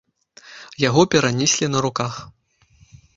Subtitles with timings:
[0.87, 2.13] Яго перанеслі на руках.